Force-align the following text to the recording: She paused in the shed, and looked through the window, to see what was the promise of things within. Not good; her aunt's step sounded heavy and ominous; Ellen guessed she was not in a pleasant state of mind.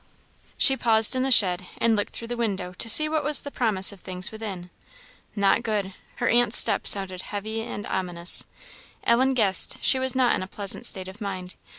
She 0.57 0.75
paused 0.75 1.15
in 1.15 1.21
the 1.21 1.29
shed, 1.29 1.63
and 1.77 1.95
looked 1.95 2.13
through 2.15 2.29
the 2.29 2.35
window, 2.35 2.73
to 2.79 2.89
see 2.89 3.07
what 3.07 3.23
was 3.23 3.43
the 3.43 3.51
promise 3.51 3.91
of 3.91 3.99
things 3.99 4.31
within. 4.31 4.71
Not 5.35 5.61
good; 5.61 5.93
her 6.15 6.27
aunt's 6.27 6.57
step 6.57 6.87
sounded 6.87 7.21
heavy 7.21 7.61
and 7.61 7.85
ominous; 7.85 8.43
Ellen 9.03 9.35
guessed 9.35 9.77
she 9.81 9.99
was 9.99 10.15
not 10.15 10.33
in 10.33 10.41
a 10.41 10.47
pleasant 10.47 10.87
state 10.87 11.07
of 11.07 11.21
mind. 11.21 11.53